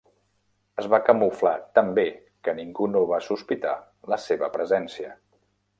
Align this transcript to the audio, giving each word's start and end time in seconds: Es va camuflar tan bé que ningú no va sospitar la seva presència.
Es 0.83 0.87
va 0.93 0.99
camuflar 1.09 1.51
tan 1.79 1.93
bé 1.99 2.07
que 2.47 2.57
ningú 2.61 2.91
no 2.97 3.07
va 3.13 3.23
sospitar 3.29 3.79
la 4.15 4.23
seva 4.29 4.53
presència. 4.57 5.17